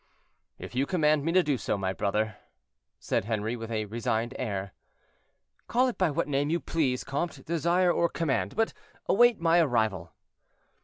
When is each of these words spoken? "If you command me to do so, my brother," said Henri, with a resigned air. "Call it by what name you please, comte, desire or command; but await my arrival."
"If 0.57 0.73
you 0.73 0.87
command 0.87 1.23
me 1.23 1.31
to 1.33 1.43
do 1.43 1.59
so, 1.59 1.77
my 1.77 1.93
brother," 1.93 2.37
said 2.97 3.25
Henri, 3.25 3.55
with 3.55 3.69
a 3.69 3.85
resigned 3.85 4.33
air. 4.39 4.73
"Call 5.67 5.87
it 5.89 5.99
by 5.99 6.09
what 6.09 6.27
name 6.27 6.49
you 6.49 6.59
please, 6.59 7.03
comte, 7.03 7.45
desire 7.45 7.91
or 7.91 8.09
command; 8.09 8.55
but 8.55 8.73
await 9.07 9.39
my 9.39 9.59
arrival." 9.59 10.11